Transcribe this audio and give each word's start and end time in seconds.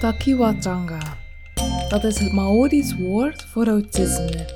Takiwatanga. 0.00 1.18
Dat 1.88 2.04
is 2.04 2.18
het 2.18 2.32
Maorisch 2.32 2.96
woord 2.96 3.42
voor 3.42 3.66
autisme. 3.66 4.48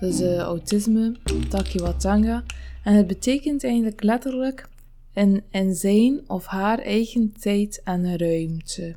Dus 0.00 0.20
uh, 0.20 0.38
autisme, 0.38 1.16
Takiwatanga. 1.48 2.42
En 2.84 2.94
het 2.94 3.06
betekent 3.06 3.64
eigenlijk 3.64 4.02
letterlijk 4.02 4.68
in, 5.12 5.42
in 5.50 5.74
zijn 5.74 6.20
of 6.26 6.46
haar 6.46 6.78
eigen 6.78 7.32
tijd 7.40 7.80
en 7.84 8.18
ruimte. 8.18 8.94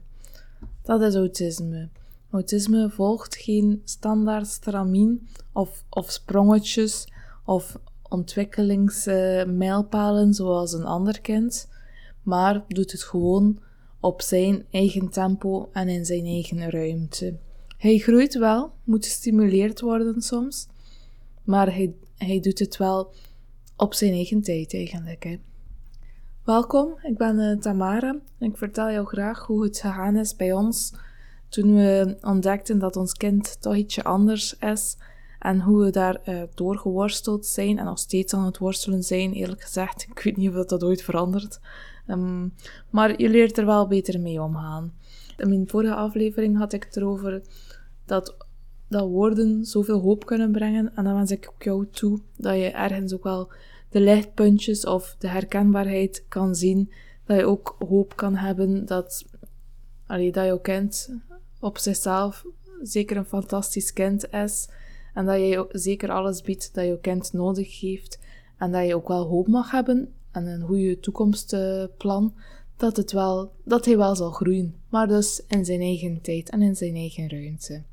Dat 0.83 1.01
is 1.01 1.15
autisme. 1.15 1.89
Autisme 2.37 2.89
volgt 2.89 3.35
geen 3.35 3.81
standaard 3.83 4.47
stramien 4.47 5.27
of, 5.53 5.83
of 5.89 6.11
sprongetjes 6.11 7.07
of 7.45 7.77
ontwikkelingsmijlpalen 8.09 10.33
zoals 10.33 10.73
een 10.73 10.85
ander 10.85 11.21
kind, 11.21 11.69
maar 12.21 12.63
doet 12.67 12.91
het 12.91 13.03
gewoon 13.03 13.59
op 13.99 14.21
zijn 14.21 14.65
eigen 14.71 15.09
tempo 15.09 15.69
en 15.73 15.87
in 15.87 16.05
zijn 16.05 16.25
eigen 16.25 16.69
ruimte. 16.69 17.37
Hij 17.77 17.97
groeit 17.97 18.37
wel, 18.37 18.71
moet 18.83 19.05
gestimuleerd 19.05 19.81
worden 19.81 20.21
soms, 20.21 20.67
maar 21.43 21.73
hij, 21.73 21.93
hij 22.17 22.39
doet 22.39 22.59
het 22.59 22.77
wel 22.77 23.13
op 23.75 23.93
zijn 23.93 24.13
eigen 24.13 24.41
tijd 24.41 24.73
eigenlijk. 24.73 25.37
Welkom, 26.43 26.97
ik 27.01 27.17
ben 27.17 27.39
uh, 27.39 27.57
Tamara 27.57 28.19
en 28.37 28.49
ik 28.49 28.57
vertel 28.57 28.91
jou 28.91 29.05
graag 29.05 29.45
hoe 29.45 29.63
het 29.63 29.79
gegaan 29.79 30.15
is 30.15 30.35
bij 30.35 30.53
ons 30.53 30.93
toen 31.49 31.75
we 31.75 32.17
ontdekten 32.21 32.79
dat 32.79 32.95
ons 32.95 33.13
kind 33.13 33.61
toch 33.61 33.75
ietsje 33.75 34.03
anders 34.03 34.57
is 34.57 34.97
en 35.39 35.61
hoe 35.61 35.83
we 35.83 35.89
daar 35.89 36.19
uh, 36.25 36.41
doorgeworsteld 36.53 37.45
zijn 37.45 37.77
en 37.77 37.85
nog 37.85 37.99
steeds 37.99 38.33
aan 38.33 38.45
het 38.45 38.57
worstelen 38.57 39.03
zijn, 39.03 39.33
eerlijk 39.33 39.61
gezegd. 39.61 40.05
Ik 40.11 40.19
weet 40.19 40.37
niet 40.37 40.49
of 40.49 40.55
dat, 40.55 40.69
dat 40.69 40.83
ooit 40.83 41.01
verandert. 41.01 41.59
Um, 42.07 42.53
maar 42.89 43.21
je 43.21 43.29
leert 43.29 43.57
er 43.57 43.65
wel 43.65 43.87
beter 43.87 44.19
mee 44.19 44.41
omgaan. 44.41 44.93
In 45.37 45.49
mijn 45.49 45.67
vorige 45.67 45.95
aflevering 45.95 46.57
had 46.57 46.73
ik 46.73 46.83
het 46.83 46.97
erover 46.97 47.41
dat, 48.05 48.35
dat 48.87 49.07
woorden 49.07 49.65
zoveel 49.65 49.99
hoop 49.99 50.25
kunnen 50.25 50.51
brengen. 50.51 50.95
En 50.95 51.03
dan 51.03 51.15
wens 51.15 51.31
ik 51.31 51.49
ook 51.53 51.63
jou 51.63 51.87
toe 51.91 52.19
dat 52.35 52.55
je 52.55 52.69
ergens 52.69 53.13
ook 53.13 53.23
wel 53.23 53.51
de 53.89 53.99
lichtpuntjes 53.99 54.85
of 54.85 55.15
de 55.19 55.27
herkenbaarheid 55.27 56.25
kan 56.27 56.55
zien. 56.55 56.91
Dat 57.25 57.37
je 57.37 57.45
ook 57.45 57.75
hoop 57.87 58.15
kan 58.15 58.35
hebben 58.35 58.85
dat, 58.85 59.25
allee, 60.05 60.31
dat 60.31 60.45
jouw 60.45 60.59
kind 60.59 61.09
op 61.59 61.77
zichzelf 61.77 62.45
zeker 62.81 63.17
een 63.17 63.25
fantastisch 63.25 63.93
kind 63.93 64.29
is. 64.31 64.69
En 65.13 65.25
dat 65.25 65.35
je 65.35 65.67
zeker 65.71 66.09
alles 66.09 66.41
biedt 66.41 66.73
dat 66.73 66.85
je 66.85 66.99
kind 67.01 67.33
nodig 67.33 67.79
heeft. 67.79 68.19
En 68.57 68.71
dat 68.71 68.87
je 68.87 68.95
ook 68.95 69.07
wel 69.07 69.25
hoop 69.25 69.47
mag 69.47 69.71
hebben 69.71 70.13
en 70.31 70.47
een 70.47 70.61
goede 70.61 70.99
toekomstplan. 70.99 72.33
Dat, 72.77 72.97
het 72.97 73.11
wel, 73.11 73.51
dat 73.63 73.85
hij 73.85 73.97
wel 73.97 74.15
zal 74.15 74.31
groeien. 74.31 74.75
Maar 74.89 75.07
dus 75.07 75.43
in 75.47 75.65
zijn 75.65 75.81
eigen 75.81 76.21
tijd 76.21 76.49
en 76.49 76.61
in 76.61 76.75
zijn 76.75 76.95
eigen 76.95 77.29
ruimte. 77.29 77.83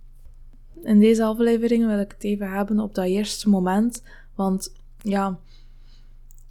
In 0.82 0.98
deze 0.98 1.24
aflevering 1.24 1.86
wil 1.86 1.98
ik 1.98 2.12
het 2.12 2.24
even 2.24 2.50
hebben 2.50 2.80
op 2.80 2.94
dat 2.94 3.06
eerste 3.06 3.48
moment. 3.48 4.02
Want 4.34 4.72
ja, 5.02 5.38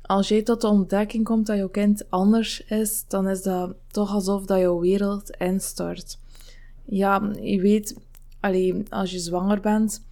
als 0.02 0.28
jij 0.28 0.44
tot 0.44 0.62
de 0.62 0.68
ontdekking 0.68 1.24
komt 1.24 1.46
dat 1.46 1.58
jouw 1.58 1.70
kind 1.70 2.10
anders 2.10 2.64
is, 2.66 3.06
dan 3.08 3.28
is 3.28 3.42
dat 3.42 3.76
toch 3.88 4.14
alsof 4.14 4.46
dat 4.46 4.60
jouw 4.60 4.80
wereld 4.80 5.30
instort. 5.30 6.20
Ja, 6.86 7.32
je 7.42 7.62
weet, 7.62 7.96
alleen 8.40 8.86
als 8.90 9.12
je 9.12 9.20
zwanger 9.20 9.60
bent, 9.60 10.06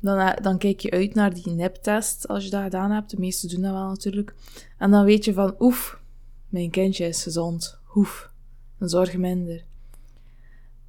dan, 0.00 0.18
eh, 0.18 0.42
dan 0.42 0.58
kijk 0.58 0.80
je 0.80 0.90
uit 0.90 1.14
naar 1.14 1.34
die 1.34 1.50
neptest 1.50 2.28
als 2.28 2.44
je 2.44 2.50
dat 2.50 2.62
gedaan 2.62 2.90
hebt. 2.90 3.10
De 3.10 3.18
meesten 3.18 3.48
doen 3.48 3.62
dat 3.62 3.72
wel 3.72 3.88
natuurlijk. 3.88 4.34
En 4.78 4.90
dan 4.90 5.04
weet 5.04 5.24
je 5.24 5.32
van, 5.32 5.54
oef, 5.58 6.00
mijn 6.48 6.70
kindje 6.70 7.06
is 7.06 7.22
gezond. 7.22 7.78
Oef, 7.94 8.30
een 8.78 8.88
zorg 8.88 9.16
minder. 9.16 9.64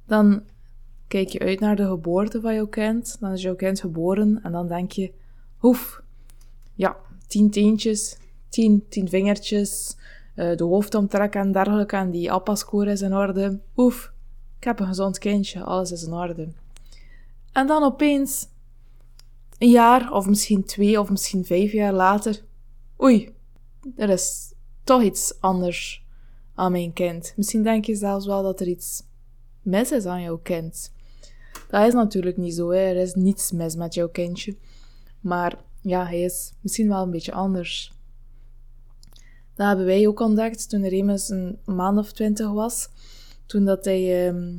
Dan 0.06 0.42
kijk 1.08 1.28
je 1.28 1.38
uit 1.38 1.60
naar 1.60 1.76
de 1.76 1.86
geboorte 1.86 2.40
van 2.40 2.54
jouw 2.54 2.66
kind. 2.66 3.16
Dan 3.20 3.32
is 3.32 3.42
jouw 3.42 3.54
kind 3.54 3.80
geboren 3.80 4.40
en 4.42 4.52
dan 4.52 4.68
denk 4.68 4.92
je, 4.92 5.12
oef, 5.62 6.02
ja, 6.74 6.96
tien 7.26 7.50
teentjes, 7.50 8.18
tien, 8.48 8.84
tien 8.88 9.08
vingertjes, 9.08 9.96
uh, 10.34 10.56
de 10.56 10.64
hoofdomtrek 10.64 11.34
en 11.34 11.52
dergelijke 11.52 11.96
en 11.96 12.10
die 12.10 12.32
appascore 12.32 12.90
is 12.90 13.02
in 13.02 13.14
orde. 13.14 13.58
Oef, 13.76 14.12
ik 14.58 14.64
heb 14.64 14.80
een 14.80 14.86
gezond 14.86 15.18
kindje, 15.18 15.62
alles 15.62 15.92
is 15.92 16.02
in 16.02 16.12
orde. 16.12 16.48
En 17.52 17.66
dan 17.66 17.82
opeens, 17.82 18.46
een 19.58 19.70
jaar 19.70 20.12
of 20.12 20.26
misschien 20.26 20.64
twee 20.64 21.00
of 21.00 21.10
misschien 21.10 21.44
vijf 21.44 21.72
jaar 21.72 21.92
later, 21.92 22.44
oei, 23.02 23.34
er 23.96 24.10
is 24.10 24.52
toch 24.84 25.02
iets 25.02 25.40
anders 25.40 26.06
aan 26.54 26.72
mijn 26.72 26.92
kind. 26.92 27.32
Misschien 27.36 27.62
denk 27.62 27.84
je 27.84 27.94
zelfs 27.94 28.26
wel 28.26 28.42
dat 28.42 28.60
er 28.60 28.66
iets 28.66 29.02
mis 29.62 29.92
is 29.92 30.04
aan 30.04 30.22
jouw 30.22 30.38
kind. 30.38 30.92
Dat 31.68 31.86
is 31.86 31.92
natuurlijk 31.92 32.36
niet 32.36 32.54
zo, 32.54 32.70
hè. 32.70 32.78
er 32.78 32.96
is 32.96 33.14
niets 33.14 33.52
mis 33.52 33.76
met 33.76 33.94
jouw 33.94 34.08
kindje. 34.08 34.56
Maar 35.20 35.58
ja, 35.80 36.06
hij 36.06 36.20
is 36.20 36.52
misschien 36.60 36.88
wel 36.88 37.02
een 37.02 37.10
beetje 37.10 37.32
anders. 37.32 37.92
Dat 39.54 39.66
hebben 39.66 39.86
wij 39.86 40.06
ook 40.06 40.20
ontdekt 40.20 40.68
toen 40.68 40.88
Remus 40.88 41.28
een 41.28 41.58
maand 41.64 41.98
of 41.98 42.12
twintig 42.12 42.50
was. 42.50 42.88
Toen 43.48 43.64
dat 43.64 43.84
hij 43.84 44.26
ehm, 44.26 44.56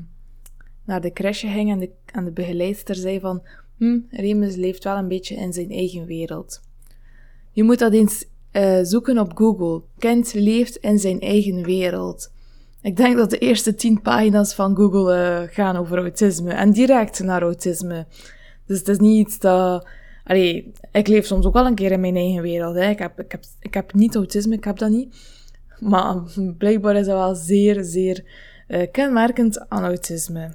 naar 0.85 1.01
de 1.01 1.11
crèche 1.11 1.47
ging 1.47 1.72
en 1.72 1.79
de, 1.79 1.89
en 2.05 2.25
de 2.25 2.31
begeleidster 2.31 2.95
zei 2.95 3.19
van... 3.19 3.44
Hm, 3.77 4.00
Remus 4.09 4.55
leeft 4.55 4.83
wel 4.83 4.97
een 4.97 5.07
beetje 5.07 5.35
in 5.35 5.53
zijn 5.53 5.72
eigen 5.72 6.05
wereld. 6.05 6.61
Je 7.51 7.63
moet 7.63 7.79
dat 7.79 7.94
eens 7.94 8.25
uh, 8.51 8.79
zoeken 8.81 9.19
op 9.19 9.38
Google. 9.38 9.81
Kind 9.97 10.33
leeft 10.33 10.75
in 10.75 11.00
zijn 11.00 11.19
eigen 11.19 11.63
wereld. 11.63 12.31
Ik 12.81 12.97
denk 12.97 13.17
dat 13.17 13.29
de 13.29 13.38
eerste 13.38 13.75
tien 13.75 14.01
pagina's 14.01 14.53
van 14.53 14.75
Google 14.75 15.16
uh, 15.16 15.53
gaan 15.53 15.75
over 15.75 15.97
autisme. 15.97 16.51
En 16.51 16.71
direct 16.71 17.19
naar 17.19 17.41
autisme. 17.41 18.06
Dus 18.66 18.79
het 18.79 18.88
is 18.88 18.97
niet 18.97 19.27
iets 19.27 19.39
dat... 19.39 19.88
Allee, 20.23 20.71
ik 20.91 21.07
leef 21.07 21.25
soms 21.25 21.45
ook 21.45 21.53
wel 21.53 21.66
een 21.66 21.75
keer 21.75 21.91
in 21.91 22.00
mijn 22.00 22.16
eigen 22.16 22.41
wereld. 22.41 22.75
Hè. 22.75 22.89
Ik, 22.89 23.00
heb, 23.00 23.19
ik, 23.19 23.31
heb, 23.31 23.44
ik 23.59 23.73
heb 23.73 23.94
niet 23.94 24.16
autisme, 24.16 24.56
ik 24.56 24.63
heb 24.63 24.77
dat 24.77 24.89
niet. 24.89 25.16
Maar 25.79 26.16
blijkbaar 26.57 26.95
is 26.95 27.06
dat 27.06 27.17
wel 27.17 27.35
zeer, 27.35 27.83
zeer 27.83 28.23
uh, 28.69 28.88
kenmerkend 28.91 29.69
aan 29.69 29.84
autisme. 29.84 30.53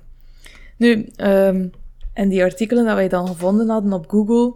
Nu, 0.76 1.08
um, 1.16 1.70
in 2.14 2.28
die 2.28 2.42
artikelen 2.42 2.84
dat 2.84 2.94
wij 2.94 3.08
dan 3.08 3.26
gevonden 3.26 3.68
hadden 3.68 3.92
op 3.92 4.10
Google, 4.10 4.54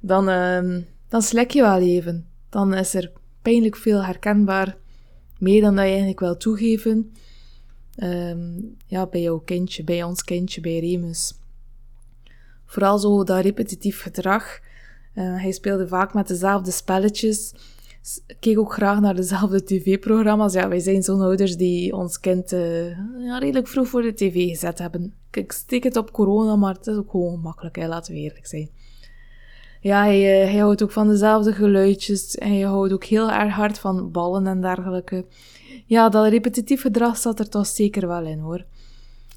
dan, 0.00 0.28
um, 0.28 0.86
dan 1.08 1.22
slik 1.22 1.50
je 1.50 1.62
wel 1.62 1.80
even. 1.80 2.26
Dan 2.48 2.74
is 2.74 2.94
er 2.94 3.12
pijnlijk 3.42 3.76
veel 3.76 4.04
herkenbaar, 4.04 4.76
meer 5.38 5.60
dan 5.60 5.74
dat 5.74 5.84
je 5.84 5.90
eigenlijk 5.90 6.20
wil 6.20 6.36
toegeven. 6.36 7.12
Um, 7.96 8.76
ja, 8.86 9.06
bij 9.06 9.20
jouw 9.20 9.38
kindje, 9.38 9.84
bij 9.84 10.02
ons 10.02 10.24
kindje, 10.24 10.60
bij 10.60 10.78
Remus. 10.78 11.34
Vooral 12.66 12.98
zo 12.98 13.24
dat 13.24 13.44
repetitief 13.44 14.02
gedrag. 14.02 14.60
Uh, 15.14 15.40
hij 15.42 15.52
speelde 15.52 15.88
vaak 15.88 16.14
met 16.14 16.28
dezelfde 16.28 16.70
spelletjes. 16.70 17.54
Keek 18.40 18.58
ook 18.58 18.72
graag 18.72 19.00
naar 19.00 19.14
dezelfde 19.14 19.64
tv-programma's. 19.64 20.52
Ja, 20.52 20.68
wij 20.68 20.78
zijn 20.78 21.02
zo'n 21.02 21.20
ouders 21.20 21.56
die 21.56 21.96
ons 21.96 22.20
kind 22.20 22.52
uh, 22.52 22.88
ja, 23.24 23.38
redelijk 23.38 23.68
vroeg 23.68 23.88
voor 23.88 24.02
de 24.02 24.14
tv 24.14 24.48
gezet 24.48 24.78
hebben. 24.78 25.14
Ik 25.30 25.52
steek 25.52 25.82
het 25.82 25.96
op 25.96 26.12
corona, 26.12 26.56
maar 26.56 26.74
het 26.74 26.86
is 26.86 26.96
ook 26.96 27.10
gewoon 27.10 27.40
makkelijk, 27.40 27.76
hè, 27.76 27.88
laten 27.88 28.12
we 28.12 28.18
eerlijk 28.18 28.46
zijn. 28.46 28.68
Ja, 29.80 30.02
hij, 30.02 30.42
uh, 30.42 30.50
hij 30.50 30.60
houdt 30.60 30.82
ook 30.82 30.90
van 30.90 31.08
dezelfde 31.08 31.52
geluidjes. 31.52 32.36
En 32.36 32.48
hij 32.48 32.60
houdt 32.60 32.92
ook 32.92 33.04
heel 33.04 33.30
erg 33.30 33.54
hard 33.54 33.78
van 33.78 34.10
ballen 34.10 34.46
en 34.46 34.60
dergelijke. 34.60 35.24
Ja, 35.86 36.08
dat 36.08 36.28
repetitief 36.28 36.80
gedrag 36.80 37.16
zat 37.16 37.38
er 37.38 37.48
toch 37.48 37.66
zeker 37.66 38.06
wel 38.06 38.24
in, 38.24 38.38
hoor. 38.38 38.64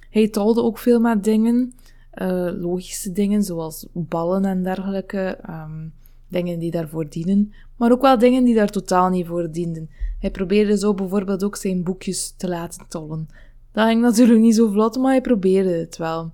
Hij 0.10 0.30
tolde 0.30 0.62
ook 0.62 0.78
veel 0.78 1.00
met 1.00 1.24
dingen. 1.24 1.74
Uh, 2.22 2.52
logische 2.54 3.12
dingen, 3.12 3.44
zoals 3.44 3.86
ballen 3.92 4.46
en 4.46 4.64
dergelijke. 4.64 5.38
Um, 5.50 5.94
dingen 6.28 6.60
die 6.60 6.72
daarvoor 6.72 7.10
dienen. 7.10 7.54
Maar 7.78 7.92
ook 7.92 8.02
wel 8.02 8.18
dingen 8.18 8.44
die 8.44 8.56
daar 8.56 8.70
totaal 8.70 9.10
niet 9.10 9.28
voor 9.28 9.52
dienden. 9.52 9.90
Hij 10.20 10.32
probeerde 10.32 10.78
zo 10.78 10.94
bijvoorbeeld 10.94 11.44
ook 11.44 11.56
zijn 11.56 11.84
boekjes 11.84 12.34
te 12.38 12.48
laten 12.48 12.86
tollen. 12.88 13.28
Dat 13.72 13.88
ging 13.88 14.02
natuurlijk 14.02 14.40
niet 14.40 14.56
zo 14.56 14.72
vlot, 14.72 14.98
maar 14.98 15.12
hij 15.12 15.22
probeerde 15.22 15.70
het 15.70 15.98
wel. 15.98 16.32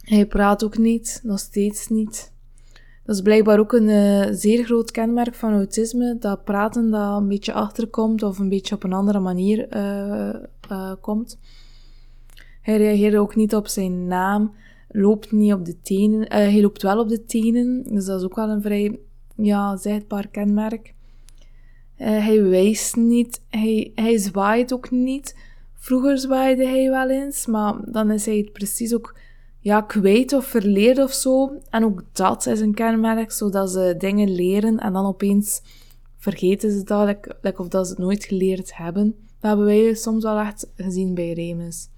Hij 0.00 0.26
praat 0.26 0.64
ook 0.64 0.78
niet, 0.78 1.20
nog 1.22 1.38
steeds 1.38 1.88
niet. 1.88 2.32
Dat 3.04 3.14
is 3.14 3.22
blijkbaar 3.22 3.58
ook 3.58 3.72
een 3.72 3.88
uh, 3.88 4.26
zeer 4.30 4.64
groot 4.64 4.90
kenmerk 4.90 5.34
van 5.34 5.52
autisme, 5.52 6.16
dat 6.18 6.44
praten 6.44 6.90
dat 6.90 7.20
een 7.20 7.28
beetje 7.28 7.52
achterkomt 7.52 8.22
of 8.22 8.38
een 8.38 8.48
beetje 8.48 8.74
op 8.74 8.82
een 8.82 8.92
andere 8.92 9.20
manier 9.20 9.76
uh, 9.76 10.34
uh, 10.70 10.92
komt. 11.00 11.38
Hij 12.62 12.76
reageerde 12.76 13.18
ook 13.18 13.36
niet 13.36 13.54
op 13.54 13.66
zijn 13.66 14.06
naam, 14.06 14.54
loopt 14.88 15.32
niet 15.32 15.52
op 15.52 15.64
de 15.64 15.80
tenen. 15.80 16.32
hij 16.32 16.60
loopt 16.60 16.82
wel 16.82 17.00
op 17.00 17.08
de 17.08 17.24
tenen, 17.24 17.82
dus 17.82 18.04
dat 18.04 18.18
is 18.18 18.24
ook 18.24 18.36
wel 18.36 18.48
een 18.48 18.62
vrij 18.62 18.98
ja, 19.36 19.76
zichtbaar 19.76 20.28
kenmerk. 20.28 20.94
hij 21.96 22.42
wijst 22.42 22.96
niet, 22.96 23.40
hij, 23.48 23.92
hij 23.94 24.18
zwaait 24.18 24.72
ook 24.72 24.90
niet. 24.90 25.36
Vroeger 25.74 26.18
zwaaide 26.18 26.66
hij 26.66 26.90
wel 26.90 27.10
eens, 27.10 27.46
maar 27.46 27.74
dan 27.84 28.10
is 28.10 28.26
hij 28.26 28.36
het 28.36 28.52
precies 28.52 28.94
ook 28.94 29.14
ja, 29.60 29.80
kwijt 29.80 30.32
of 30.32 30.44
verleerd 30.44 30.98
of 30.98 31.12
zo. 31.12 31.58
En 31.70 31.84
ook 31.84 32.04
dat 32.12 32.46
is 32.46 32.60
een 32.60 32.74
kenmerk, 32.74 33.32
zodat 33.32 33.70
ze 33.70 33.94
dingen 33.98 34.34
leren 34.34 34.78
en 34.78 34.92
dan 34.92 35.06
opeens 35.06 35.62
vergeten 36.16 36.70
ze 36.70 36.82
dat, 36.82 37.06
like, 37.40 37.60
of 37.60 37.68
dat 37.68 37.86
ze 37.86 37.92
het 37.92 38.02
nooit 38.02 38.24
geleerd 38.24 38.76
hebben. 38.76 39.04
Dat 39.40 39.50
hebben 39.50 39.66
wij 39.66 39.94
soms 39.94 40.22
wel 40.22 40.38
echt 40.38 40.70
gezien 40.76 41.14
bij 41.14 41.32
Remus. 41.32 41.88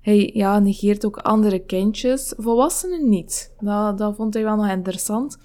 Hij 0.00 0.30
ja, 0.34 0.58
negeert 0.58 1.06
ook 1.06 1.16
andere 1.16 1.58
kindjes, 1.58 2.34
volwassenen 2.36 3.08
niet. 3.08 3.54
Dat, 3.60 3.98
dat 3.98 4.16
vond 4.16 4.34
hij 4.34 4.42
wel 4.42 4.56
nog 4.56 4.68
interessant. 4.68 5.38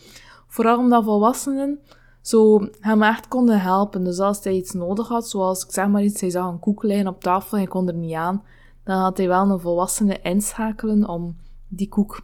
Vooral 0.48 0.78
omdat 0.78 1.04
volwassenen 1.04 1.80
zo 2.22 2.68
hem 2.80 3.04
echt 3.04 3.28
konden 3.28 3.62
helpen. 3.62 4.04
Dus 4.04 4.20
als 4.20 4.44
hij 4.44 4.54
iets 4.54 4.72
nodig 4.72 5.08
had, 5.08 5.30
zoals 5.30 5.64
ik 5.66 5.72
zeg 5.72 5.88
maar 5.88 6.04
iets, 6.04 6.22
hij 6.22 6.30
zag 6.30 6.52
een 6.52 6.60
koek 6.60 6.84
op 6.84 7.22
tafel 7.22 7.52
en 7.52 7.64
hij 7.64 7.68
kon 7.68 7.88
er 7.88 7.94
niet 7.94 8.14
aan, 8.14 8.44
dan 8.84 8.98
had 8.98 9.18
hij 9.18 9.28
wel 9.28 9.50
een 9.50 9.60
volwassene 9.60 10.20
inschakelen 10.22 11.08
om 11.08 11.38
die 11.68 11.90
koek 11.90 12.22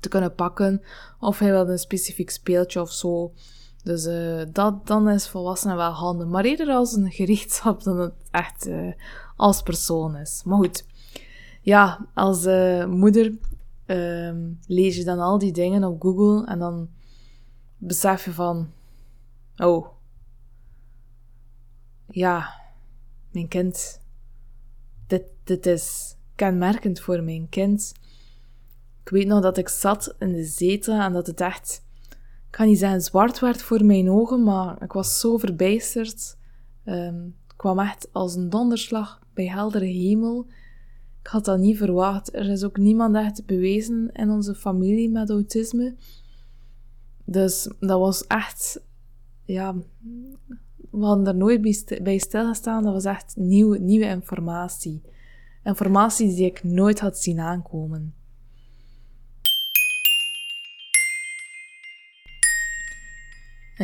te 0.00 0.08
kunnen 0.08 0.34
pakken. 0.34 0.82
Of 1.20 1.38
hij 1.38 1.50
wilde 1.50 1.72
een 1.72 1.78
specifiek 1.78 2.30
speeltje 2.30 2.80
of 2.80 2.92
zo. 2.92 3.32
Dus 3.82 4.06
uh, 4.06 4.42
dat, 4.52 4.86
dan 4.86 5.08
is 5.08 5.28
volwassenen 5.28 5.76
wel 5.76 5.90
handig. 5.90 6.26
Maar 6.26 6.44
eerder 6.44 6.68
als 6.74 6.92
een 6.92 7.10
gereedschap 7.10 7.82
dan 7.82 7.98
het 7.98 8.14
echt 8.30 8.66
uh, 8.66 8.92
als 9.36 9.62
persoon 9.62 10.16
is. 10.16 10.42
Maar 10.44 10.58
goed, 10.58 10.86
ja, 11.60 12.06
als 12.14 12.46
uh, 12.46 12.86
moeder 12.86 13.38
ehm, 13.86 14.50
lees 14.66 14.96
je 14.96 15.04
dan 15.04 15.18
al 15.18 15.38
die 15.38 15.52
dingen 15.52 15.84
op 15.84 16.02
Google 16.02 16.46
en 16.46 16.58
dan 16.58 16.88
besef 17.76 18.24
je 18.24 18.32
van, 18.32 18.70
oh, 19.56 19.86
ja, 22.06 22.54
mijn 23.30 23.48
kind, 23.48 24.00
dit, 25.06 25.22
dit 25.44 25.66
is 25.66 26.16
kenmerkend 26.34 27.00
voor 27.00 27.22
mijn 27.22 27.48
kind. 27.48 27.92
Ik 29.02 29.08
weet 29.08 29.26
nog 29.26 29.40
dat 29.40 29.58
ik 29.58 29.68
zat 29.68 30.14
in 30.18 30.32
de 30.32 30.44
zetel 30.44 31.00
en 31.00 31.12
dat 31.12 31.26
het 31.26 31.40
echt, 31.40 31.84
ik 32.10 32.16
kan 32.50 32.66
niet 32.66 32.78
zeggen 32.78 33.00
zwart 33.00 33.38
werd 33.38 33.62
voor 33.62 33.84
mijn 33.84 34.10
ogen, 34.10 34.42
maar 34.42 34.82
ik 34.82 34.92
was 34.92 35.20
zo 35.20 35.36
verbijsterd. 35.36 36.38
Um, 36.84 37.36
kwam 37.56 37.78
echt 37.78 38.08
als 38.12 38.34
een 38.34 38.50
donderslag 38.50 39.20
bij 39.34 39.46
heldere 39.46 39.84
hemel. 39.84 40.46
Ik 41.22 41.26
had 41.26 41.44
dat 41.44 41.58
niet 41.58 41.76
verwacht. 41.76 42.34
Er 42.34 42.48
is 42.48 42.64
ook 42.64 42.76
niemand 42.76 43.16
echt 43.16 43.46
bewezen 43.46 44.10
in 44.12 44.30
onze 44.30 44.54
familie 44.54 45.10
met 45.10 45.30
autisme. 45.30 45.94
Dus 47.24 47.70
dat 47.80 47.98
was 47.98 48.26
echt, 48.26 48.80
ja, 49.44 49.74
we 50.90 51.04
hadden 51.04 51.26
er 51.26 51.36
nooit 51.36 51.60
bij 52.02 52.18
stilgestaan. 52.18 52.82
Dat 52.82 52.92
was 52.92 53.04
echt 53.04 53.36
nieuwe, 53.36 53.78
nieuwe 53.78 54.06
informatie. 54.06 55.02
Informatie 55.64 56.34
die 56.34 56.46
ik 56.46 56.64
nooit 56.64 57.00
had 57.00 57.18
zien 57.18 57.40
aankomen. 57.40 58.14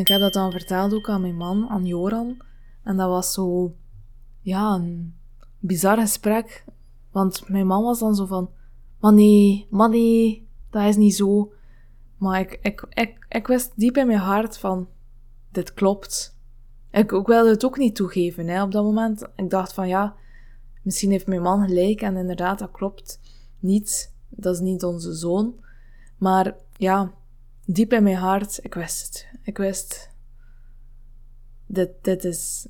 ik 0.01 0.09
heb 0.09 0.21
dat 0.21 0.33
dan 0.33 0.51
verteld 0.51 0.93
ook 0.93 1.09
aan 1.09 1.21
mijn 1.21 1.37
man, 1.37 1.69
aan 1.69 1.85
Joran. 1.85 2.37
En 2.83 2.97
dat 2.97 3.09
was 3.09 3.33
zo, 3.33 3.75
ja, 4.41 4.75
een 4.75 5.15
bizar 5.59 5.99
gesprek. 5.99 6.65
Want 7.17 7.49
mijn 7.49 7.67
man 7.67 7.83
was 7.83 7.99
dan 7.99 8.15
zo 8.15 8.27
van, 8.27 8.51
maar 9.01 9.13
nee, 9.89 10.49
dat 10.71 10.85
is 10.85 10.97
niet 10.97 11.15
zo. 11.15 11.53
Maar 12.17 12.41
ik, 12.41 12.59
ik, 12.63 12.87
ik, 12.91 13.27
ik 13.29 13.47
wist 13.47 13.73
diep 13.77 13.97
in 13.97 14.07
mijn 14.07 14.19
hart 14.19 14.59
van, 14.59 14.89
dit 15.51 15.75
klopt. 15.75 16.39
Ik, 16.91 17.13
ik 17.13 17.27
wilde 17.27 17.51
het 17.51 17.65
ook 17.65 17.79
niet 17.79 17.95
toegeven 17.95 18.49
hè, 18.49 18.63
op 18.63 18.73
dat 18.73 18.85
moment. 18.85 19.29
Ik 19.37 19.51
dacht 19.51 19.73
van, 19.73 19.89
ja, 19.89 20.15
misschien 20.83 21.11
heeft 21.11 21.27
mijn 21.27 21.43
man 21.43 21.67
gelijk 21.67 22.01
en 22.01 22.17
inderdaad, 22.17 22.59
dat 22.59 22.71
klopt 22.71 23.21
niet. 23.59 24.15
Dat 24.29 24.55
is 24.55 24.61
niet 24.61 24.85
onze 24.85 25.15
zoon. 25.15 25.55
Maar 26.19 26.57
ja, 26.77 27.13
diep 27.65 27.93
in 27.93 28.03
mijn 28.03 28.17
hart, 28.17 28.59
ik 28.65 28.75
wist 28.75 29.07
het. 29.07 29.27
Ik 29.43 29.57
wist, 29.57 30.11
dit, 31.67 31.91
dit, 32.03 32.25
is, 32.25 32.69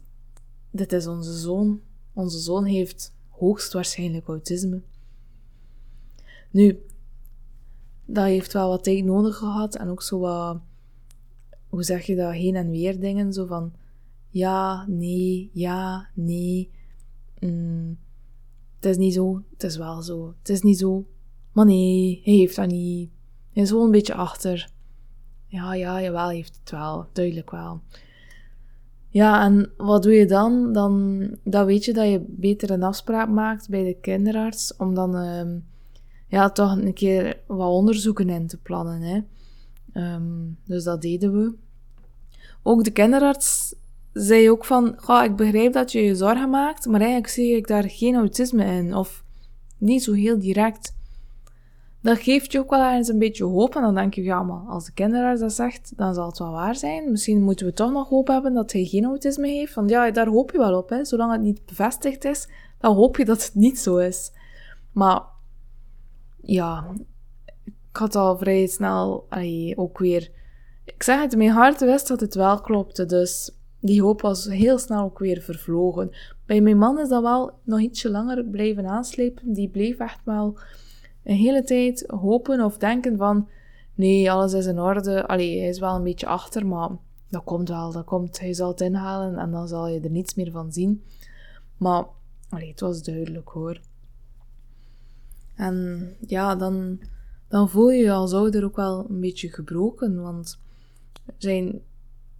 dit 0.70 0.92
is 0.92 1.06
onze 1.06 1.38
zoon. 1.38 1.80
Onze 2.12 2.38
zoon 2.38 2.64
heeft 2.64 3.14
hoogstwaarschijnlijk 3.38 4.26
autisme. 4.26 4.82
Nu, 6.50 6.80
dat 8.04 8.24
heeft 8.24 8.52
wel 8.52 8.68
wat 8.68 8.84
tijd 8.84 9.04
nodig 9.04 9.36
gehad 9.36 9.76
en 9.76 9.88
ook 9.88 10.02
zo 10.02 10.18
wat, 10.18 10.60
hoe 11.68 11.82
zeg 11.82 12.06
je 12.06 12.16
dat, 12.16 12.32
heen 12.32 12.56
en 12.56 12.70
weer 12.70 13.00
dingen, 13.00 13.32
zo 13.32 13.46
van 13.46 13.72
ja, 14.28 14.86
nee, 14.88 15.50
ja, 15.52 16.08
nee. 16.14 16.70
Mm, 17.40 17.98
het 18.74 18.84
is 18.84 18.96
niet 18.96 19.14
zo, 19.14 19.42
het 19.52 19.62
is 19.62 19.76
wel 19.76 20.02
zo, 20.02 20.34
het 20.38 20.48
is 20.48 20.62
niet 20.62 20.78
zo. 20.78 21.06
Maar 21.52 21.66
nee, 21.66 22.20
hij 22.24 22.34
heeft 22.34 22.56
dat 22.56 22.66
niet. 22.66 23.10
Hij 23.52 23.62
is 23.62 23.68
gewoon 23.68 23.84
een 23.84 23.90
beetje 23.90 24.14
achter. 24.14 24.70
Ja, 25.46 25.74
ja, 25.74 26.02
jawel, 26.02 26.26
hij 26.26 26.34
heeft 26.34 26.58
het 26.60 26.70
wel, 26.70 27.06
duidelijk 27.12 27.50
wel. 27.50 27.82
Ja, 29.16 29.44
en 29.44 29.72
wat 29.76 30.02
doe 30.02 30.12
je 30.12 30.26
dan? 30.26 30.72
Dan, 30.72 31.28
dan 31.44 31.66
weet 31.66 31.84
je 31.84 31.92
dat 31.92 32.08
je 32.08 32.24
beter 32.28 32.70
een 32.70 32.82
afspraak 32.82 33.28
maakt 33.28 33.68
bij 33.68 33.84
de 33.84 33.96
kinderarts, 34.00 34.76
om 34.76 34.94
dan 34.94 35.14
um, 35.14 35.66
ja, 36.28 36.50
toch 36.50 36.76
een 36.76 36.94
keer 36.94 37.40
wat 37.46 37.70
onderzoeken 37.70 38.28
in 38.28 38.46
te 38.46 38.56
plannen. 38.56 39.00
Hè. 39.00 39.20
Um, 40.14 40.58
dus 40.64 40.84
dat 40.84 41.02
deden 41.02 41.32
we. 41.32 41.54
Ook 42.62 42.84
de 42.84 42.90
kinderarts 42.90 43.74
zei 44.12 44.50
ook 44.50 44.64
van, 44.64 44.98
ik 45.24 45.36
begrijp 45.36 45.72
dat 45.72 45.92
je 45.92 46.00
je 46.00 46.14
zorgen 46.14 46.50
maakt, 46.50 46.86
maar 46.86 47.00
eigenlijk 47.00 47.30
zie 47.30 47.56
ik 47.56 47.66
daar 47.66 47.90
geen 47.90 48.14
autisme 48.14 48.64
in, 48.64 48.94
of 48.94 49.24
niet 49.78 50.02
zo 50.02 50.12
heel 50.12 50.38
direct. 50.38 50.95
Dat 52.06 52.18
geeft 52.18 52.52
je 52.52 52.58
ook 52.58 52.70
wel 52.70 52.92
eens 52.92 53.08
een 53.08 53.18
beetje 53.18 53.44
hoop, 53.44 53.76
en 53.76 53.82
dan 53.82 53.94
denk 53.94 54.14
je, 54.14 54.22
ja, 54.22 54.42
maar 54.42 54.60
als 54.68 54.84
de 54.84 54.92
kinderarts 54.92 55.40
dat 55.40 55.52
zegt, 55.52 55.92
dan 55.96 56.14
zal 56.14 56.26
het 56.26 56.38
wel 56.38 56.50
waar 56.50 56.74
zijn. 56.74 57.10
Misschien 57.10 57.42
moeten 57.42 57.66
we 57.66 57.72
toch 57.72 57.92
nog 57.92 58.08
hoop 58.08 58.26
hebben 58.26 58.54
dat 58.54 58.72
hij 58.72 58.84
geen 58.84 59.04
autisme 59.04 59.48
heeft, 59.48 59.74
want 59.74 59.90
ja, 59.90 60.10
daar 60.10 60.26
hoop 60.26 60.50
je 60.50 60.58
wel 60.58 60.78
op, 60.78 60.88
hè. 60.88 61.04
Zolang 61.04 61.32
het 61.32 61.40
niet 61.40 61.66
bevestigd 61.66 62.24
is, 62.24 62.48
dan 62.78 62.94
hoop 62.94 63.16
je 63.16 63.24
dat 63.24 63.44
het 63.44 63.54
niet 63.54 63.78
zo 63.78 63.96
is. 63.96 64.32
Maar, 64.92 65.22
ja, 66.42 66.94
ik 67.64 67.96
had 67.96 68.14
al 68.14 68.38
vrij 68.38 68.66
snel 68.66 69.26
ook 69.74 69.98
weer... 69.98 70.30
Ik 70.84 71.02
zeg 71.02 71.20
het, 71.20 71.36
mijn 71.36 71.50
hart 71.50 71.80
wist 71.80 72.08
dat 72.08 72.20
het 72.20 72.34
wel 72.34 72.60
klopte, 72.60 73.06
dus 73.06 73.50
die 73.80 74.02
hoop 74.02 74.20
was 74.20 74.44
heel 74.44 74.78
snel 74.78 75.04
ook 75.04 75.18
weer 75.18 75.40
vervlogen. 75.40 76.10
Bij 76.44 76.60
mijn 76.60 76.78
man 76.78 76.98
is 76.98 77.08
dat 77.08 77.22
wel 77.22 77.52
nog 77.62 77.80
ietsje 77.80 78.10
langer 78.10 78.44
blijven 78.44 78.86
aanslepen. 78.86 79.52
Die 79.52 79.68
bleef 79.68 79.98
echt 79.98 80.20
wel 80.24 80.58
een 81.26 81.36
hele 81.36 81.62
tijd 81.62 82.04
hopen 82.06 82.64
of 82.64 82.78
denken 82.78 83.16
van... 83.16 83.48
Nee, 83.94 84.30
alles 84.30 84.52
is 84.52 84.66
in 84.66 84.80
orde. 84.80 85.26
Allee, 85.26 85.58
hij 85.58 85.68
is 85.68 85.78
wel 85.78 85.94
een 85.94 86.02
beetje 86.02 86.26
achter, 86.26 86.66
maar 86.66 86.90
dat 87.28 87.44
komt 87.44 87.68
wel. 87.68 87.92
Dat 87.92 88.04
komt, 88.04 88.40
hij 88.40 88.52
zal 88.52 88.68
het 88.68 88.80
inhalen 88.80 89.38
en 89.38 89.50
dan 89.50 89.68
zal 89.68 89.88
je 89.88 90.00
er 90.00 90.10
niets 90.10 90.34
meer 90.34 90.50
van 90.50 90.72
zien. 90.72 91.02
Maar 91.76 92.04
allee, 92.48 92.70
het 92.70 92.80
was 92.80 93.02
duidelijk 93.02 93.48
hoor. 93.48 93.80
En 95.54 96.08
ja, 96.26 96.56
dan, 96.56 97.00
dan 97.48 97.68
voel 97.68 97.90
je 97.90 98.02
je 98.02 98.12
als 98.12 98.32
ouder 98.32 98.64
ook 98.64 98.76
wel 98.76 99.06
een 99.08 99.20
beetje 99.20 99.52
gebroken. 99.52 100.22
Want 100.22 100.58
er 101.26 101.34
zijn 101.38 101.80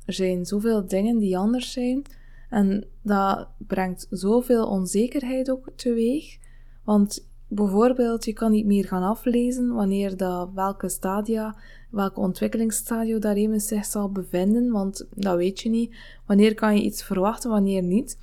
zijn 0.07 0.47
zoveel 0.47 0.87
dingen 0.87 1.19
die 1.19 1.39
anders 1.39 1.73
zijn. 1.73 2.05
En 2.51 2.87
dat 3.03 3.49
brengt 3.57 4.07
zoveel 4.11 4.67
onzekerheid 4.67 5.51
ook 5.51 5.71
teweeg. 5.75 6.39
Want 6.85 7.26
bijvoorbeeld, 7.49 8.25
je 8.25 8.33
kan 8.33 8.51
niet 8.51 8.67
meer 8.67 8.85
gaan 8.85 9.03
aflezen 9.03 9.75
wanneer 9.75 10.17
dat, 10.17 10.51
welke 10.55 10.89
stadia, 10.89 11.57
welke 11.91 12.21
ontwikkelingsstadio 12.21 13.19
daarin 13.19 13.61
zich 13.61 13.85
zal 13.85 14.11
bevinden, 14.11 14.71
want 14.71 15.07
dat 15.15 15.37
weet 15.37 15.61
je 15.61 15.69
niet. 15.69 15.95
Wanneer 16.27 16.55
kan 16.55 16.77
je 16.77 16.83
iets 16.83 17.03
verwachten, 17.03 17.51
wanneer 17.51 17.83
niet. 17.83 18.19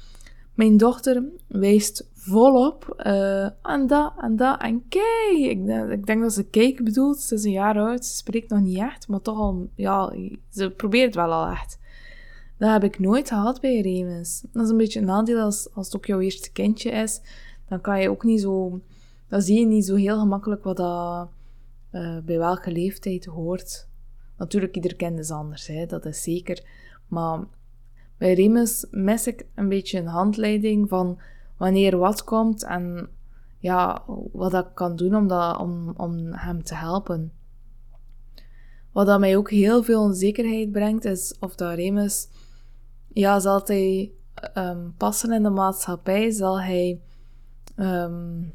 Mijn 0.53 0.77
dochter 0.77 1.23
wijst 1.47 2.09
volop 2.13 3.03
uh, 3.05 3.47
aan 3.61 3.87
dat 3.87 4.13
en 4.21 4.35
dat 4.35 4.61
en 4.61 4.83
kijk. 4.89 5.37
Ik, 5.37 5.67
ik, 5.89 6.05
denk 6.05 6.21
dat 6.21 6.33
ze 6.33 6.43
kijk 6.43 6.83
bedoelt. 6.83 7.19
Ze 7.19 7.35
is 7.35 7.43
een 7.43 7.51
jaar 7.51 7.79
oud, 7.79 8.05
ze 8.05 8.15
spreekt 8.15 8.49
nog 8.49 8.59
niet 8.59 8.77
echt, 8.77 9.07
maar 9.07 9.21
toch 9.21 9.37
al, 9.37 9.69
ja, 9.75 10.13
ze 10.49 10.69
probeert 10.69 11.15
wel 11.15 11.31
al 11.31 11.47
echt. 11.51 11.79
Dat 12.57 12.71
heb 12.71 12.83
ik 12.83 12.99
nooit 12.99 13.27
gehad 13.27 13.61
bij 13.61 13.81
Remus. 13.81 14.43
Dat 14.51 14.63
is 14.63 14.69
een 14.69 14.77
beetje 14.77 14.99
een 14.99 15.05
nadeel 15.05 15.39
als, 15.39 15.67
als 15.73 15.85
het 15.85 15.95
ook 15.95 16.05
jouw 16.05 16.19
eerste 16.19 16.51
kindje 16.51 16.89
is. 16.89 17.21
Dan 17.69 17.81
kan 17.81 18.01
je 18.01 18.09
ook 18.09 18.23
niet 18.23 18.41
zo, 18.41 18.81
dan 19.33 19.41
zie 19.41 19.59
je 19.59 19.65
niet 19.65 19.85
zo 19.85 19.95
heel 19.95 20.19
gemakkelijk 20.19 20.63
wat 20.63 20.77
dat 20.77 21.29
uh, 21.91 22.17
bij 22.25 22.37
welke 22.37 22.71
leeftijd 22.71 23.25
hoort. 23.25 23.87
Natuurlijk, 24.37 24.75
ieder 24.75 24.95
kind 24.95 25.19
is 25.19 25.31
anders, 25.31 25.67
hè, 25.67 25.85
dat 25.85 26.05
is 26.05 26.23
zeker. 26.23 26.65
Maar 27.07 27.43
bij 28.17 28.33
Remus 28.33 28.85
mis 28.91 29.27
ik 29.27 29.45
een 29.55 29.69
beetje 29.69 29.99
een 29.99 30.07
handleiding 30.07 30.89
van 30.89 31.19
wanneer 31.57 31.97
wat 31.97 32.23
komt 32.23 32.63
en 32.63 33.09
ja, 33.59 34.03
wat 34.31 34.53
ik 34.53 34.65
kan 34.73 34.95
doen 34.95 35.15
om, 35.15 35.27
dat, 35.27 35.57
om, 35.57 35.93
om 35.97 36.33
hem 36.33 36.63
te 36.63 36.75
helpen. 36.75 37.31
Wat 38.91 39.05
dat 39.05 39.19
mij 39.19 39.37
ook 39.37 39.49
heel 39.49 39.83
veel 39.83 40.01
onzekerheid 40.01 40.71
brengt, 40.71 41.05
is 41.05 41.35
of 41.39 41.55
dat 41.55 41.75
Remus, 41.75 42.27
ja, 43.07 43.39
zal 43.39 43.61
hij 43.65 44.11
um, 44.57 44.93
passen 44.97 45.31
in 45.31 45.43
de 45.43 45.49
maatschappij? 45.49 46.31
Zal 46.31 46.61
hij, 46.61 47.01
um, 47.75 48.53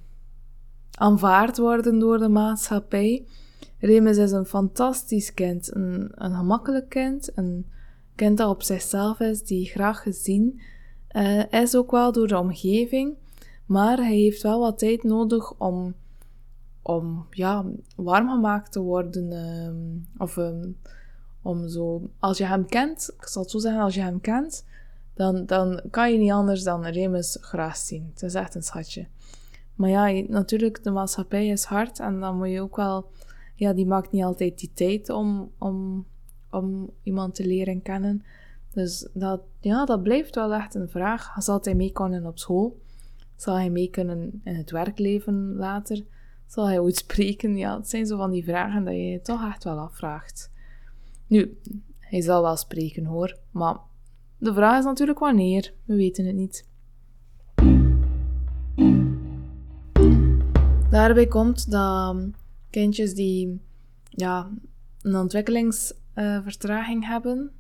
aanvaard 0.99 1.59
worden 1.59 1.99
door 1.99 2.19
de 2.19 2.29
maatschappij. 2.29 3.27
Remus 3.79 4.17
is 4.17 4.31
een 4.31 4.47
fantastisch 4.47 5.35
kind, 5.35 5.75
een, 5.75 6.11
een 6.15 6.35
gemakkelijk 6.35 6.89
kind, 6.89 7.31
een 7.35 7.67
kind 8.15 8.39
dat 8.39 8.49
op 8.49 8.63
zichzelf 8.63 9.21
is, 9.21 9.43
die 9.43 9.67
graag 9.67 10.03
gezien 10.03 10.61
uh, 11.13 11.53
is 11.53 11.77
ook 11.77 11.91
wel 11.91 12.13
door 12.13 12.29
de 12.29 12.39
omgeving. 12.39 13.17
Maar 13.67 13.97
hij 13.97 14.17
heeft 14.17 14.43
wel 14.43 14.61
wat 14.61 14.79
tijd 14.79 15.03
nodig 15.03 15.53
om, 15.53 15.95
om 16.83 17.27
ja, 17.31 17.65
warm 17.97 18.29
gemaakt 18.29 18.73
te 18.73 18.81
worden. 18.81 19.33
Uh, 19.33 20.23
of 20.23 20.37
um, 20.37 20.77
om 21.43 21.69
zo, 21.69 22.11
als 22.19 22.39
je 22.39 22.45
hem 22.45 22.67
kent, 22.67 23.11
ik 23.21 23.27
zal 23.27 23.43
het 23.43 23.51
zo 23.51 23.59
zeggen, 23.59 23.83
als 23.83 23.95
je 23.95 24.01
hem 24.01 24.21
kent, 24.21 24.65
dan, 25.15 25.47
dan 25.47 25.81
kan 25.91 26.13
je 26.13 26.19
niet 26.19 26.33
anders 26.33 26.63
dan 26.63 26.87
Remus 26.87 27.39
graag 27.41 27.77
zien. 27.77 28.11
Het 28.13 28.23
is 28.23 28.35
echt 28.35 28.55
een 28.55 28.63
schatje. 28.63 29.07
Maar 29.79 29.91
ja, 29.91 30.25
natuurlijk, 30.29 30.85
de 30.85 30.91
maatschappij 30.91 31.47
is 31.47 31.65
hard 31.65 31.99
en 31.99 32.21
dan 32.21 32.37
moet 32.37 32.51
je 32.51 32.61
ook 32.61 32.77
wel, 32.77 33.11
ja, 33.55 33.73
die 33.73 33.87
maakt 33.87 34.13
niet 34.13 34.23
altijd 34.25 34.59
die 34.59 34.71
tijd 34.75 35.11
om, 35.11 35.53
om, 35.59 36.07
om 36.51 36.91
iemand 37.03 37.35
te 37.35 37.47
leren 37.47 37.83
kennen. 37.83 38.25
Dus 38.73 39.09
dat, 39.13 39.41
ja, 39.61 39.85
dat 39.85 40.03
blijft 40.03 40.35
wel 40.35 40.55
echt 40.55 40.75
een 40.75 40.89
vraag. 40.89 41.35
Zal 41.37 41.59
hij 41.63 41.75
mee 41.75 41.93
kunnen 41.93 42.27
op 42.27 42.39
school? 42.39 42.81
Zal 43.37 43.55
hij 43.55 43.71
mee 43.71 43.91
kunnen 43.91 44.41
in 44.45 44.55
het 44.55 44.71
werkleven 44.71 45.55
later? 45.57 46.05
Zal 46.47 46.67
hij 46.67 46.79
ooit 46.79 46.97
spreken? 47.07 47.57
Ja, 47.57 47.77
het 47.77 47.89
zijn 47.89 48.07
zo 48.07 48.17
van 48.17 48.31
die 48.31 48.45
vragen 48.45 48.85
dat 48.85 48.95
je 48.95 49.07
je 49.07 49.21
toch 49.21 49.47
echt 49.47 49.65
wel 49.65 49.79
afvraagt. 49.79 50.51
Nu, 51.27 51.59
hij 51.99 52.21
zal 52.21 52.43
wel 52.43 52.57
spreken 52.57 53.05
hoor, 53.05 53.39
maar 53.51 53.77
de 54.39 54.53
vraag 54.53 54.79
is 54.79 54.85
natuurlijk 54.85 55.19
wanneer. 55.19 55.73
We 55.85 55.97
weten 55.97 56.27
het 56.27 56.37
niet. 56.37 56.68
Daarbij 60.91 61.27
komt 61.27 61.71
dat 61.71 62.17
kindjes 62.71 63.15
die 63.15 63.61
ja, 64.09 64.51
een 65.03 65.17
ontwikkelingsvertraging 65.17 67.07
hebben, 67.07 67.51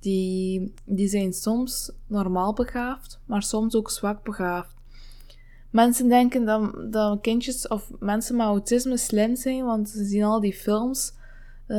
die, 0.00 0.74
die 0.84 1.08
zijn 1.08 1.32
soms 1.32 1.92
normaal 2.06 2.52
begaafd, 2.52 3.20
maar 3.24 3.42
soms 3.42 3.74
ook 3.74 3.90
zwak 3.90 4.24
begaafd. 4.24 4.74
Mensen 5.70 6.08
denken 6.08 6.44
dat, 6.44 6.92
dat 6.92 7.20
kindjes 7.20 7.68
of 7.68 7.90
mensen 7.98 8.36
met 8.36 8.46
autisme 8.46 8.96
slim 8.96 9.36
zijn, 9.36 9.64
want 9.64 9.88
ze 9.88 10.04
zien 10.04 10.24
al 10.24 10.40
die 10.40 10.54
films, 10.54 11.12
uh, 11.68 11.76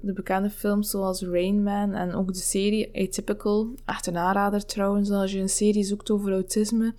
de 0.00 0.12
bekende 0.14 0.50
films 0.50 0.90
zoals 0.90 1.22
Rain 1.22 1.62
Man 1.62 1.92
en 1.92 2.14
ook 2.14 2.32
de 2.32 2.38
serie 2.38 2.90
Atypical. 2.94 3.74
Echt 3.84 4.06
een 4.06 4.16
aanrader 4.16 4.66
trouwens, 4.66 5.10
als 5.10 5.32
je 5.32 5.38
een 5.38 5.48
serie 5.48 5.84
zoekt 5.84 6.10
over 6.10 6.32
autisme. 6.32 6.94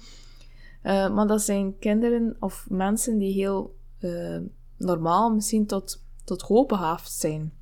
Uh, 0.84 1.14
maar 1.14 1.28
dat 1.28 1.42
zijn 1.42 1.78
kinderen 1.80 2.36
of 2.40 2.66
mensen 2.70 3.18
die 3.18 3.34
heel 3.34 3.76
uh, 4.00 4.38
normaal, 4.78 5.34
misschien 5.34 5.66
tot, 5.66 6.04
tot 6.24 6.42
hoogbegaafd 6.42 7.12
zijn. 7.12 7.54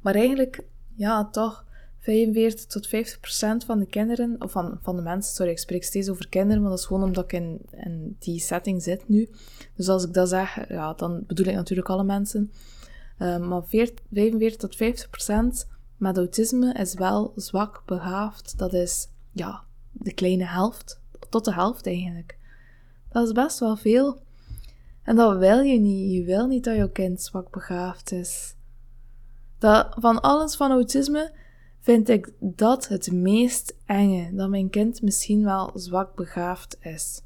Maar 0.00 0.14
eigenlijk, 0.14 0.64
ja, 0.96 1.24
toch 1.24 1.64
45 2.00 2.66
tot 2.66 2.86
50 2.86 3.20
procent 3.20 3.64
van 3.64 3.78
de 3.78 3.86
kinderen, 3.86 4.36
of 4.38 4.52
van, 4.52 4.78
van 4.82 4.96
de 4.96 5.02
mensen, 5.02 5.34
sorry, 5.34 5.50
ik 5.50 5.58
spreek 5.58 5.84
steeds 5.84 6.08
over 6.08 6.28
kinderen, 6.28 6.60
maar 6.60 6.70
dat 6.70 6.78
is 6.78 6.86
gewoon 6.86 7.02
omdat 7.02 7.24
ik 7.24 7.32
in, 7.32 7.60
in 7.70 8.16
die 8.18 8.40
setting 8.40 8.82
zit 8.82 9.08
nu. 9.08 9.28
Dus 9.76 9.88
als 9.88 10.04
ik 10.04 10.12
dat 10.12 10.28
zeg, 10.28 10.68
ja, 10.68 10.92
dan 10.92 11.24
bedoel 11.26 11.46
ik 11.46 11.54
natuurlijk 11.54 11.88
alle 11.88 12.04
mensen. 12.04 12.52
Uh, 13.18 13.38
maar 13.38 13.64
40, 13.64 14.04
45 14.12 14.58
tot 14.58 14.76
50 14.76 15.10
procent 15.10 15.68
met 15.96 16.16
autisme 16.16 16.72
is 16.72 16.94
wel 16.94 17.32
zwak 17.36 17.82
begaafd. 17.86 18.58
Dat 18.58 18.72
is, 18.72 19.08
ja, 19.32 19.64
de 19.92 20.12
kleine 20.12 20.46
helft, 20.46 20.99
tot 21.30 21.44
de 21.44 21.52
helft 21.52 21.86
eigenlijk. 21.86 22.38
Dat 23.08 23.26
is 23.26 23.32
best 23.32 23.58
wel 23.58 23.76
veel. 23.76 24.18
En 25.02 25.16
dat 25.16 25.38
wil 25.38 25.60
je 25.60 25.80
niet. 25.80 26.12
Je 26.12 26.24
wil 26.24 26.46
niet 26.46 26.64
dat 26.64 26.76
jouw 26.76 26.88
kind 26.88 27.22
zwak 27.22 27.50
begaafd 27.50 28.12
is. 28.12 28.54
Dat, 29.58 29.94
van 29.98 30.20
alles 30.20 30.56
van 30.56 30.70
autisme 30.70 31.32
vind 31.80 32.08
ik 32.08 32.32
dat 32.38 32.88
het 32.88 33.12
meest 33.12 33.76
enge, 33.86 34.34
dat 34.34 34.48
mijn 34.48 34.70
kind 34.70 35.02
misschien 35.02 35.44
wel 35.44 35.70
zwak 35.74 36.14
begaafd 36.14 36.76
is. 36.80 37.22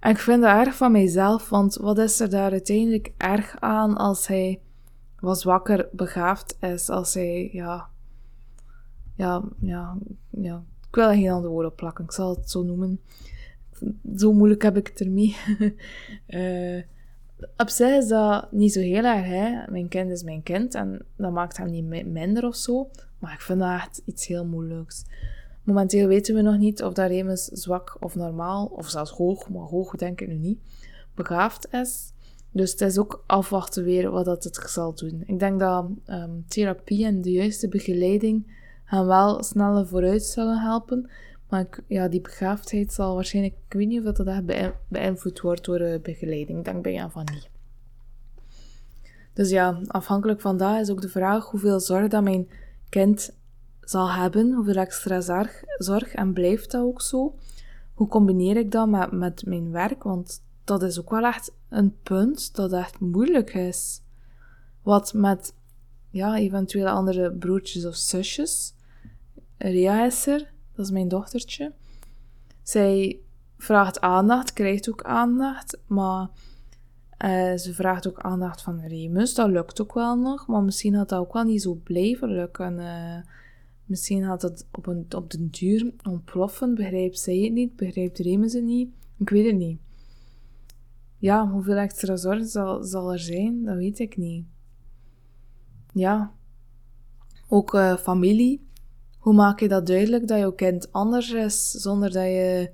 En 0.00 0.10
ik 0.10 0.18
vind 0.18 0.44
het 0.44 0.66
erg 0.66 0.76
van 0.76 0.92
mijzelf, 0.92 1.48
want 1.48 1.74
wat 1.74 1.98
is 1.98 2.20
er 2.20 2.30
daar 2.30 2.50
uiteindelijk 2.50 3.12
erg 3.16 3.60
aan 3.60 3.96
als 3.96 4.26
hij 4.26 4.60
wat 5.20 5.40
zwakker 5.40 5.88
begaafd 5.92 6.56
is, 6.60 6.88
als 6.88 7.14
hij, 7.14 7.48
ja, 7.52 7.88
ja, 9.14 9.42
ja, 9.60 9.96
ja, 10.30 10.62
ik 10.92 10.98
wil 10.98 11.08
geen 11.08 11.30
andere 11.30 11.52
woorden 11.52 11.74
plakken, 11.74 12.04
ik 12.04 12.12
zal 12.12 12.34
het 12.36 12.50
zo 12.50 12.62
noemen. 12.62 13.00
Zo 14.16 14.32
moeilijk 14.32 14.62
heb 14.62 14.76
ik 14.76 14.86
het 14.86 15.00
ermee. 15.00 15.36
uh, 16.28 16.82
op 17.56 17.68
zich 17.68 17.96
is 17.96 18.08
dat 18.08 18.52
niet 18.52 18.72
zo 18.72 18.80
heel 18.80 19.04
erg, 19.04 19.26
hè. 19.26 19.70
Mijn 19.70 19.88
kind 19.88 20.10
is 20.10 20.22
mijn 20.22 20.42
kind 20.42 20.74
en 20.74 21.04
dat 21.16 21.32
maakt 21.32 21.56
hem 21.56 21.70
niet 21.70 22.06
minder 22.06 22.46
of 22.46 22.56
zo. 22.56 22.90
Maar 23.18 23.32
ik 23.32 23.40
vind 23.40 23.58
dat 23.58 23.70
echt 23.70 24.02
iets 24.04 24.26
heel 24.26 24.44
moeilijks. 24.44 25.04
Momenteel 25.62 26.06
weten 26.06 26.34
we 26.34 26.42
nog 26.42 26.58
niet 26.58 26.82
of 26.82 26.92
dat 26.92 27.08
Remus 27.10 27.44
zwak 27.44 27.96
of 28.00 28.14
normaal, 28.14 28.66
of 28.66 28.88
zelfs 28.88 29.10
hoog, 29.10 29.48
maar 29.48 29.62
hoog 29.62 29.96
denk 29.96 30.20
ik 30.20 30.28
nu 30.28 30.34
niet, 30.34 30.58
begaafd 31.14 31.68
is. 31.70 32.12
Dus 32.50 32.70
het 32.70 32.80
is 32.80 32.98
ook 32.98 33.24
afwachten 33.26 33.84
weer 33.84 34.10
wat 34.10 34.24
dat 34.24 34.44
het 34.44 34.64
zal 34.66 34.94
doen. 34.94 35.22
Ik 35.26 35.38
denk 35.38 35.60
dat 35.60 35.86
um, 36.06 36.44
therapie 36.48 37.04
en 37.04 37.22
de 37.22 37.30
juiste 37.30 37.68
begeleiding 37.68 38.60
hem 38.96 39.06
wel 39.06 39.42
sneller 39.42 39.86
vooruit 39.86 40.22
zullen 40.22 40.58
helpen. 40.58 41.10
Maar 41.48 41.60
ik, 41.60 41.82
ja, 41.86 42.08
die 42.08 42.20
begaafdheid 42.20 42.92
zal 42.92 43.14
waarschijnlijk, 43.14 43.54
ik 43.68 43.72
weet 43.72 43.88
niet 43.88 44.06
of 44.06 44.12
dat 44.14 44.26
echt 44.26 44.72
beïnvloed 44.88 45.40
wordt 45.40 45.64
door 45.64 45.78
de 45.78 46.00
begeleiding. 46.02 46.64
Denk 46.64 46.82
bij 46.82 47.08
van 47.10 47.28
niet. 47.32 47.50
Dus 49.32 49.50
ja, 49.50 49.80
afhankelijk 49.86 50.40
van 50.40 50.56
dat 50.56 50.80
is 50.80 50.90
ook 50.90 51.00
de 51.00 51.08
vraag 51.08 51.50
hoeveel 51.50 51.80
zorg 51.80 52.08
dat 52.08 52.22
mijn 52.22 52.48
kind 52.88 53.34
zal 53.80 54.10
hebben, 54.10 54.52
hoeveel 54.52 54.74
extra 54.74 55.20
zorg, 55.20 55.62
zorg 55.78 56.14
en 56.14 56.32
blijft 56.32 56.70
dat 56.70 56.82
ook 56.82 57.00
zo? 57.00 57.34
Hoe 57.94 58.08
combineer 58.08 58.56
ik 58.56 58.70
dat 58.70 58.88
met, 58.88 59.12
met 59.12 59.46
mijn 59.46 59.70
werk? 59.70 60.02
Want 60.02 60.42
dat 60.64 60.82
is 60.82 61.00
ook 61.00 61.10
wel 61.10 61.24
echt 61.24 61.52
een 61.68 61.96
punt 62.02 62.54
dat 62.54 62.72
echt 62.72 63.00
moeilijk 63.00 63.54
is. 63.54 64.02
Wat 64.82 65.12
met 65.14 65.54
ja, 66.10 66.36
eventuele 66.36 66.90
andere 66.90 67.32
broertjes 67.32 67.86
of 67.86 67.94
zusjes. 67.94 68.74
Ria 69.62 70.04
is 70.04 70.26
er, 70.26 70.52
dat 70.74 70.84
is 70.84 70.90
mijn 70.90 71.08
dochtertje. 71.08 71.72
Zij 72.62 73.20
vraagt 73.58 74.00
aandacht, 74.00 74.52
krijgt 74.52 74.90
ook 74.90 75.02
aandacht, 75.02 75.78
maar 75.86 76.28
uh, 77.24 77.56
ze 77.56 77.74
vraagt 77.74 78.08
ook 78.08 78.20
aandacht 78.20 78.62
van 78.62 78.80
Remus. 78.80 79.34
Dat 79.34 79.50
lukt 79.50 79.80
ook 79.80 79.94
wel 79.94 80.16
nog, 80.16 80.46
maar 80.46 80.62
misschien 80.62 80.94
had 80.94 81.08
dat 81.08 81.20
ook 81.20 81.32
wel 81.32 81.44
niet 81.44 81.62
zo 81.62 81.74
blijven 81.74 82.28
lukken. 82.28 82.78
Uh, 82.78 83.16
misschien 83.84 84.24
had 84.24 84.42
het 84.42 84.66
op, 84.72 84.86
een, 84.86 85.06
op 85.16 85.30
den 85.30 85.48
duur 85.50 85.92
ontploffen. 86.02 86.74
Begrijpt 86.74 87.18
zij 87.18 87.38
het 87.38 87.52
niet? 87.52 87.76
Begrijpt 87.76 88.18
Remus 88.18 88.52
het 88.52 88.64
niet? 88.64 88.90
Ik 89.18 89.28
weet 89.28 89.46
het 89.46 89.56
niet. 89.56 89.80
Ja, 91.18 91.48
hoeveel 91.50 91.76
extra 91.76 92.16
zorg 92.16 92.46
zal, 92.46 92.82
zal 92.82 93.12
er 93.12 93.18
zijn? 93.18 93.64
Dat 93.64 93.76
weet 93.76 93.98
ik 93.98 94.16
niet. 94.16 94.44
Ja. 95.92 96.32
Ook 97.48 97.74
uh, 97.74 97.96
familie. 97.96 98.70
Hoe 99.22 99.34
maak 99.34 99.60
je 99.60 99.68
dat 99.68 99.86
duidelijk 99.86 100.28
dat 100.28 100.38
jouw 100.38 100.52
kind 100.52 100.92
anders 100.92 101.30
is, 101.30 101.70
zonder 101.70 102.12
dat 102.12 102.24
je 102.24 102.70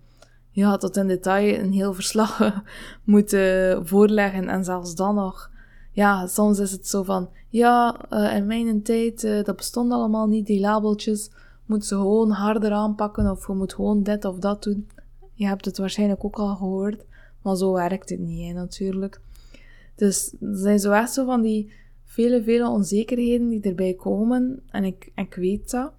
ja, 0.51 0.77
tot 0.77 0.97
in 0.97 1.07
detail 1.07 1.59
een 1.59 1.73
heel 1.73 1.95
verslag 1.95 2.63
moeten 3.05 3.87
voorleggen. 3.87 4.49
En 4.49 4.65
zelfs 4.65 4.95
dan 4.95 5.15
nog, 5.15 5.51
ja, 5.93 6.27
soms 6.27 6.59
is 6.59 6.71
het 6.71 6.87
zo 6.87 7.03
van, 7.03 7.29
ja, 7.49 8.01
uh, 8.11 8.37
in 8.37 8.47
mijn 8.47 8.83
tijd, 8.83 9.25
uh, 9.25 9.45
dat 9.45 9.57
bestond 9.57 9.93
allemaal 9.93 10.27
niet, 10.27 10.47
die 10.47 10.61
labeltjes. 10.61 11.31
Moet 11.67 11.85
ze 11.85 11.95
gewoon 11.95 12.31
harder 12.31 12.73
aanpakken 12.73 13.31
of 13.31 13.47
je 13.47 13.53
moet 13.53 13.75
gewoon 13.75 14.03
dit 14.03 14.25
of 14.25 14.39
dat 14.39 14.63
doen. 14.63 14.89
Je 15.35 15.47
hebt 15.47 15.65
het 15.65 15.79
waarschijnlijk 15.79 16.25
ook 16.25 16.39
al 16.39 16.57
gehoord, 16.57 17.05
maar 17.43 17.57
zo 17.57 17.73
werkt 17.73 18.11
het 18.11 18.21
niet, 18.21 18.55
natuurlijk. 18.55 19.21
Dus 19.97 20.35
er 20.41 20.57
zijn 20.57 20.79
zo 20.79 20.93
echt 20.93 21.13
zo 21.13 21.25
van 21.25 21.43
die 21.43 21.73
vele, 22.05 22.43
vele 22.43 22.69
onzekerheden 22.69 23.49
die 23.49 23.61
erbij 23.61 23.95
komen. 23.95 24.63
En 24.71 24.85
ik, 24.85 25.11
ik 25.15 25.35
weet 25.35 25.71
dat. 25.71 25.93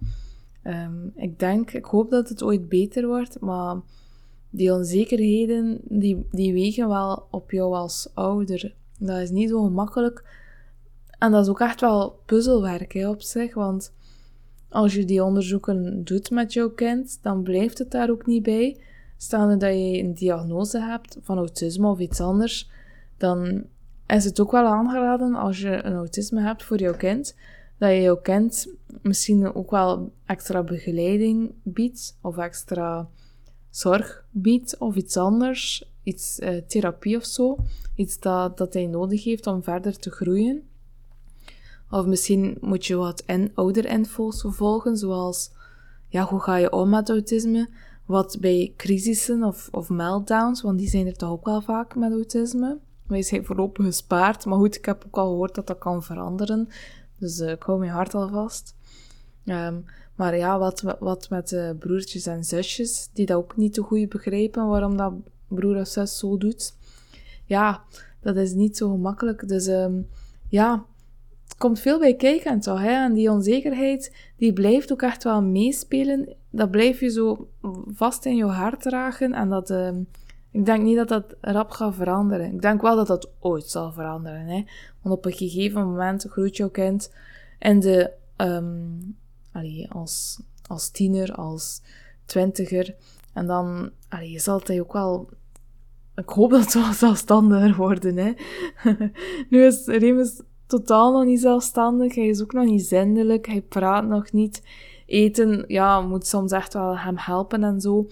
Um, 0.64 1.12
ik 1.16 1.38
denk, 1.38 1.72
ik 1.72 1.84
hoop 1.84 2.10
dat 2.10 2.28
het 2.28 2.42
ooit 2.42 2.68
beter 2.68 3.06
wordt, 3.06 3.40
maar 3.40 3.76
die 4.50 4.72
onzekerheden, 4.72 5.80
die, 5.82 6.26
die 6.30 6.52
wegen 6.52 6.88
wel 6.88 7.26
op 7.30 7.50
jou 7.50 7.74
als 7.74 8.10
ouder. 8.14 8.74
Dat 8.98 9.18
is 9.18 9.30
niet 9.30 9.48
zo 9.48 9.62
gemakkelijk. 9.62 10.24
En 11.18 11.30
dat 11.30 11.42
is 11.42 11.48
ook 11.48 11.60
echt 11.60 11.80
wel 11.80 12.20
puzzelwerk 12.26 12.94
op 12.94 13.22
zich, 13.22 13.54
want 13.54 13.92
als 14.68 14.94
je 14.94 15.04
die 15.04 15.24
onderzoeken 15.24 16.04
doet 16.04 16.30
met 16.30 16.52
jouw 16.52 16.70
kind, 16.70 17.18
dan 17.22 17.42
blijft 17.42 17.78
het 17.78 17.90
daar 17.90 18.10
ook 18.10 18.26
niet 18.26 18.42
bij. 18.42 18.80
Stel 19.16 19.48
dat 19.48 19.60
je 19.60 19.98
een 19.98 20.14
diagnose 20.14 20.80
hebt 20.80 21.18
van 21.20 21.36
autisme 21.36 21.88
of 21.88 21.98
iets 21.98 22.20
anders, 22.20 22.70
dan 23.16 23.64
is 24.06 24.24
het 24.24 24.40
ook 24.40 24.50
wel 24.50 24.64
aangeraden 24.64 25.34
als 25.34 25.60
je 25.60 25.84
een 25.84 25.94
autisme 25.94 26.40
hebt 26.40 26.64
voor 26.64 26.78
jouw 26.78 26.96
kind, 26.96 27.36
dat 27.80 27.90
je 27.90 28.00
jouw 28.00 28.16
kind 28.16 28.68
misschien 29.02 29.54
ook 29.54 29.70
wel 29.70 30.12
extra 30.26 30.62
begeleiding 30.62 31.52
biedt 31.62 32.18
of 32.20 32.36
extra 32.36 33.08
zorg 33.70 34.24
biedt 34.30 34.78
of 34.78 34.96
iets 34.96 35.16
anders, 35.16 35.90
iets 36.02 36.40
uh, 36.40 36.56
therapie 36.66 37.16
of 37.16 37.24
zo, 37.24 37.56
iets 37.94 38.18
dat, 38.18 38.58
dat 38.58 38.74
hij 38.74 38.86
nodig 38.86 39.24
heeft 39.24 39.46
om 39.46 39.62
verder 39.62 39.98
te 39.98 40.10
groeien. 40.10 40.62
Of 41.90 42.06
misschien 42.06 42.56
moet 42.60 42.86
je 42.86 42.96
wat 42.96 43.22
in, 43.26 43.50
ouderinfo's 43.54 44.44
volgen, 44.46 44.96
zoals 44.96 45.50
ja, 46.08 46.24
hoe 46.24 46.40
ga 46.40 46.56
je 46.56 46.72
om 46.72 46.88
met 46.88 47.08
autisme? 47.08 47.68
Wat 48.04 48.36
bij 48.40 48.72
crisissen 48.76 49.44
of, 49.44 49.68
of 49.70 49.88
meltdowns, 49.88 50.62
want 50.62 50.78
die 50.78 50.88
zijn 50.88 51.06
er 51.06 51.16
toch 51.16 51.30
ook 51.30 51.44
wel 51.44 51.60
vaak 51.60 51.96
met 51.96 52.12
autisme. 52.12 52.78
Wij 53.06 53.22
zijn 53.22 53.44
voorlopig 53.44 53.84
gespaard, 53.84 54.44
maar 54.44 54.58
goed, 54.58 54.76
ik 54.76 54.84
heb 54.84 55.04
ook 55.06 55.16
al 55.16 55.28
gehoord 55.28 55.54
dat 55.54 55.66
dat 55.66 55.78
kan 55.78 56.02
veranderen. 56.02 56.68
Dus 57.20 57.38
uh, 57.38 57.50
ik 57.50 57.62
hou 57.62 57.78
mijn 57.78 57.90
hart 57.90 58.14
al 58.14 58.28
vast. 58.28 58.74
Um, 59.44 59.84
maar 60.14 60.36
ja, 60.36 60.58
wat, 60.58 60.96
wat 60.98 61.30
met 61.30 61.74
broertjes 61.78 62.26
en 62.26 62.44
zusjes, 62.44 63.10
die 63.12 63.26
dat 63.26 63.36
ook 63.36 63.56
niet 63.56 63.72
te 63.72 63.82
goed 63.82 64.08
begrijpen 64.08 64.66
waarom 64.66 64.96
dat 64.96 65.12
broer 65.48 65.80
of 65.80 65.88
zus 65.88 66.18
zo 66.18 66.38
doet. 66.38 66.74
Ja, 67.44 67.82
dat 68.20 68.36
is 68.36 68.52
niet 68.52 68.76
zo 68.76 68.90
gemakkelijk. 68.90 69.48
Dus 69.48 69.66
um, 69.66 70.08
ja, 70.48 70.84
het 71.44 71.56
komt 71.58 71.80
veel 71.80 71.98
bij 71.98 72.14
kijken 72.14 72.60
toch. 72.60 72.80
Hè? 72.80 73.04
En 73.04 73.12
die 73.12 73.30
onzekerheid, 73.30 74.14
die 74.36 74.52
blijft 74.52 74.92
ook 74.92 75.02
echt 75.02 75.24
wel 75.24 75.42
meespelen. 75.42 76.36
Dat 76.50 76.70
blijf 76.70 77.00
je 77.00 77.10
zo 77.10 77.48
vast 77.86 78.24
in 78.24 78.36
je 78.36 78.44
hart 78.44 78.82
dragen. 78.82 79.32
En 79.32 79.48
dat, 79.48 79.70
um, 79.70 80.08
ik 80.50 80.66
denk 80.66 80.82
niet 80.82 80.96
dat 80.96 81.08
dat 81.08 81.24
rap 81.40 81.70
gaat 81.70 81.94
veranderen. 81.94 82.54
Ik 82.54 82.62
denk 82.62 82.82
wel 82.82 82.96
dat 82.96 83.06
dat 83.06 83.30
ooit 83.38 83.70
zal 83.70 83.92
veranderen. 83.92 84.46
Hè? 84.46 84.64
Want 85.02 85.16
op 85.16 85.24
een 85.24 85.32
gegeven 85.32 85.86
moment 85.86 86.26
groeit 86.28 86.56
jouw 86.56 86.70
kind 86.70 87.12
in 87.58 87.80
de 87.80 88.12
allee, 89.52 89.90
als, 89.90 90.40
als 90.66 90.90
tiener, 90.90 91.34
als 91.34 91.82
twintiger. 92.24 92.94
En 93.32 93.46
dan 93.46 93.90
allee, 94.08 94.38
zal 94.38 94.60
hij 94.64 94.80
ook 94.80 94.92
wel... 94.92 95.28
Ik 96.14 96.28
hoop 96.28 96.50
dat 96.50 96.70
ze 96.70 96.78
wel 96.78 96.92
zelfstandiger 96.92 97.76
worden. 97.76 98.16
Hè. 98.16 98.32
nu 99.50 99.64
is 99.64 99.86
Remus 99.86 100.40
totaal 100.66 101.12
nog 101.12 101.24
niet 101.24 101.40
zelfstandig. 101.40 102.14
Hij 102.14 102.26
is 102.26 102.42
ook 102.42 102.52
nog 102.52 102.64
niet 102.64 102.86
zindelijk. 102.86 103.46
Hij 103.46 103.60
praat 103.60 104.06
nog 104.06 104.32
niet. 104.32 104.62
Eten, 105.06 105.64
ja, 105.66 106.00
moet 106.00 106.26
soms 106.26 106.52
echt 106.52 106.72
wel 106.72 106.98
hem 106.98 107.16
helpen 107.18 107.64
en 107.64 107.80
zo. 107.80 108.06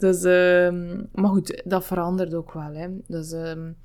Dus, 0.00 0.22
um, 0.22 1.08
maar 1.12 1.30
goed, 1.30 1.62
dat 1.64 1.84
verandert 1.84 2.34
ook 2.34 2.52
wel. 2.52 2.72
Hè. 2.72 2.88
Dus 3.06 3.32
um, 3.32 3.76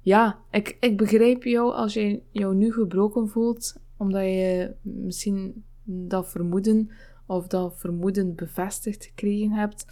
ja, 0.00 0.38
ik, 0.50 0.76
ik 0.80 0.96
begrijp 0.96 1.42
jou 1.42 1.72
als 1.72 1.94
je 1.94 2.20
jou 2.30 2.54
nu 2.54 2.72
gebroken 2.72 3.28
voelt, 3.28 3.76
omdat 3.96 4.22
je 4.22 4.74
misschien 4.82 5.64
dat 5.84 6.28
vermoeden 6.28 6.90
of 7.26 7.46
dat 7.46 7.74
vermoeden 7.76 8.34
bevestigd 8.34 9.04
gekregen 9.04 9.50
hebt. 9.50 9.86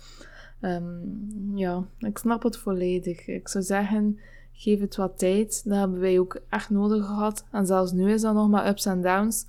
Um, 0.60 1.52
ja, 1.54 1.84
ik 1.98 2.18
snap 2.18 2.42
het 2.42 2.56
volledig. 2.56 3.26
Ik 3.26 3.48
zou 3.48 3.64
zeggen, 3.64 4.18
geef 4.52 4.80
het 4.80 4.96
wat 4.96 5.18
tijd. 5.18 5.62
Dat 5.64 5.78
hebben 5.78 6.00
wij 6.00 6.18
ook 6.18 6.40
echt 6.48 6.70
nodig 6.70 7.06
gehad. 7.06 7.44
En 7.50 7.66
zelfs 7.66 7.92
nu 7.92 8.12
is 8.12 8.20
dat 8.20 8.34
nog 8.34 8.48
maar 8.48 8.68
ups 8.68 8.86
en 8.86 9.02
downs. 9.02 9.46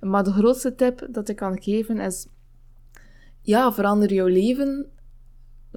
Maar 0.00 0.24
de 0.24 0.32
grootste 0.32 0.74
tip 0.74 1.08
dat 1.10 1.28
ik 1.28 1.36
kan 1.36 1.62
geven 1.62 2.00
is: 2.00 2.26
ja, 3.40 3.72
verander 3.72 4.12
jouw 4.12 4.26
leven. 4.26 4.90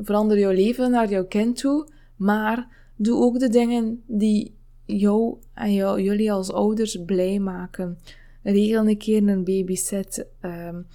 Verander 0.02 0.40
jouw 0.40 0.52
leven 0.52 0.92
naar 0.92 1.10
jouw 1.10 1.26
kind 1.26 1.58
toe. 1.58 1.88
Maar 2.16 2.68
doe 2.96 3.22
ook 3.22 3.40
de 3.40 3.50
dingen 3.50 4.04
die 4.08 4.58
jou 4.86 5.38
en 5.54 5.74
jullie 5.74 6.32
als 6.32 6.52
ouders 6.52 7.04
blij 7.06 7.40
maken 7.40 7.98
regel 8.44 8.88
een 8.88 8.98
keer 8.98 9.28
een 9.28 9.44
babysit. 9.44 10.28
Um, 10.42 10.88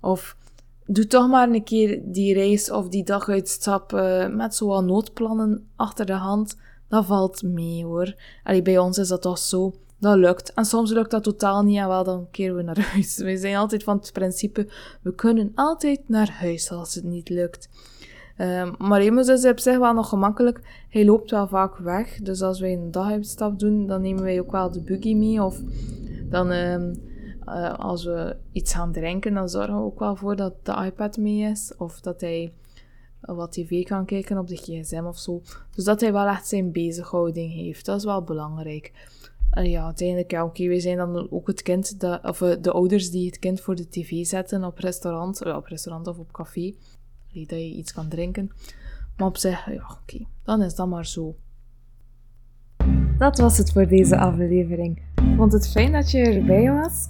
of 0.00 0.36
doe 0.86 1.06
toch 1.06 1.28
maar 1.28 1.48
een 1.48 1.64
keer 1.64 2.00
die 2.04 2.34
reis 2.34 2.70
of 2.70 2.88
die 2.88 3.04
dag 3.04 3.28
uitstap 3.28 3.92
uh, 3.92 4.28
met 4.28 4.54
zo'n 4.54 4.86
noodplannen 4.86 5.68
achter 5.76 6.06
de 6.06 6.12
hand. 6.12 6.56
Dat 6.88 7.06
valt 7.06 7.42
mee 7.42 7.84
hoor. 7.84 8.14
Allee, 8.44 8.62
bij 8.62 8.78
ons 8.78 8.98
is 8.98 9.08
dat 9.08 9.22
toch 9.22 9.38
zo. 9.38 9.74
Dat 9.98 10.16
lukt. 10.16 10.52
En 10.52 10.64
soms 10.64 10.90
lukt 10.90 11.10
dat 11.10 11.22
totaal 11.22 11.62
niet 11.62 11.78
en 11.78 11.88
wel 11.88 12.04
dan 12.04 12.28
keren 12.30 12.56
we 12.56 12.62
naar 12.62 12.80
huis. 12.80 13.16
We 13.24 13.36
zijn 13.36 13.56
altijd 13.56 13.82
van 13.82 13.96
het 13.96 14.12
principe, 14.12 14.68
we 15.02 15.14
kunnen 15.14 15.52
altijd 15.54 16.08
naar 16.08 16.30
huis 16.30 16.70
als 16.70 16.94
het 16.94 17.04
niet 17.04 17.28
lukt. 17.28 17.68
Um, 18.38 18.74
maar 18.78 19.02
Remus 19.02 19.28
is 19.28 19.44
op 19.44 19.58
zich 19.58 19.78
wel 19.78 19.92
nog 19.92 20.08
gemakkelijk. 20.08 20.86
Hij 20.88 21.04
loopt 21.04 21.30
wel 21.30 21.48
vaak 21.48 21.76
weg. 21.76 22.18
Dus 22.22 22.42
als 22.42 22.60
wij 22.60 22.72
een 22.72 22.90
daguitstap 22.90 23.58
doen, 23.58 23.86
dan 23.86 24.00
nemen 24.00 24.22
wij 24.22 24.40
ook 24.40 24.50
wel 24.50 24.70
de 24.70 24.80
buggy 24.80 25.14
mee. 25.14 25.42
Of 25.42 25.60
dan, 26.30 26.50
um, 26.50 27.02
uh, 27.48 27.74
als 27.74 28.04
we 28.04 28.36
iets 28.52 28.74
gaan 28.74 28.92
drinken, 28.92 29.34
dan 29.34 29.48
zorgen 29.48 29.76
we 29.76 29.82
ook 29.82 29.98
wel 29.98 30.16
voor 30.16 30.36
dat 30.36 30.54
de 30.62 30.84
iPad 30.84 31.16
mee 31.16 31.50
is. 31.50 31.72
Of 31.76 32.00
dat 32.00 32.20
hij 32.20 32.52
wat 33.20 33.52
tv 33.52 33.84
kan 33.84 34.04
kijken 34.04 34.38
op 34.38 34.48
de 34.48 34.56
gsm 34.56 35.04
of 35.04 35.18
zo. 35.18 35.42
Dus 35.74 35.84
dat 35.84 36.00
hij 36.00 36.12
wel 36.12 36.26
echt 36.26 36.48
zijn 36.48 36.72
bezighouding 36.72 37.52
heeft. 37.52 37.84
Dat 37.84 37.98
is 37.98 38.04
wel 38.04 38.22
belangrijk. 38.22 38.92
Ja, 39.62 39.84
uiteindelijk, 39.84 40.30
ja, 40.30 40.44
oké, 40.44 40.66
wij 40.66 40.80
zijn 40.80 40.96
dan 40.96 41.30
ook 41.30 41.46
het 41.46 41.62
kind, 41.62 41.96
of 42.22 42.40
uh, 42.40 42.52
de 42.60 42.70
ouders 42.70 43.10
die 43.10 43.26
het 43.26 43.38
kind 43.38 43.60
voor 43.60 43.74
de 43.74 43.88
tv 43.88 44.24
zetten 44.24 44.64
op 44.64 44.78
restaurant, 44.78 45.46
uh, 45.46 45.56
op 45.56 45.66
restaurant 45.66 46.06
of 46.06 46.18
op 46.18 46.32
café. 46.32 46.74
Dat 47.32 47.58
je 47.58 47.74
iets 47.74 47.92
kan 47.92 48.08
drinken. 48.08 48.50
Maar 49.16 49.26
op 49.26 49.36
zich, 49.36 49.66
ja, 49.66 49.98
oké, 50.00 50.24
dan 50.44 50.62
is 50.62 50.74
dat 50.74 50.88
maar 50.88 51.06
zo. 51.06 51.34
Dat 53.18 53.38
was 53.38 53.58
het 53.58 53.72
voor 53.72 53.86
deze 53.86 54.16
aflevering. 54.16 55.02
Vond 55.36 55.52
het 55.52 55.70
fijn 55.70 55.92
dat 55.92 56.10
je 56.10 56.18
erbij 56.18 56.72
was? 56.72 57.08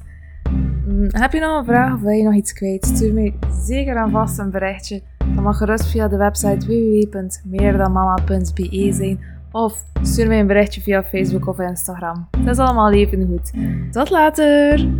Mm, 0.86 1.06
heb 1.08 1.32
je 1.32 1.40
nog 1.40 1.58
een 1.58 1.64
vraag 1.64 1.94
of 1.94 2.00
wil 2.00 2.10
je 2.10 2.22
nog 2.22 2.34
iets 2.34 2.52
kwijt? 2.52 2.86
Stuur 2.86 3.12
mij 3.12 3.34
zeker 3.64 3.96
aan 3.96 4.10
vast 4.10 4.38
een 4.38 4.50
berichtje. 4.50 5.02
Dat 5.18 5.44
mag 5.44 5.56
gerust 5.56 5.86
via 5.86 6.08
de 6.08 6.16
website 6.16 6.66
www.meerdanmama.be 6.66 8.92
zijn. 8.92 9.20
Of 9.52 9.84
stuur 10.02 10.28
mij 10.28 10.40
een 10.40 10.46
berichtje 10.46 10.80
via 10.80 11.02
Facebook 11.02 11.46
of 11.46 11.58
Instagram. 11.58 12.28
Dat 12.30 12.54
is 12.54 12.58
allemaal 12.58 12.92
even 12.92 13.26
goed. 13.26 13.52
Tot 13.92 14.10
later! 14.10 14.90